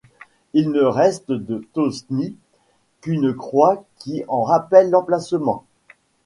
Il 0.53 0.71
ne 0.71 0.81
reste 0.81 1.31
de 1.31 1.63
Thosny 1.73 2.35
qu'une 3.01 3.35
croix 3.35 3.83
qui 3.99 4.23
en 4.27 4.41
rappelle 4.41 4.89
l'emplacement. 4.89 5.63